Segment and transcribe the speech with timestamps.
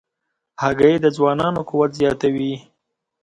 [0.61, 2.53] هګۍ د ځوانانو قوت زیاتوي.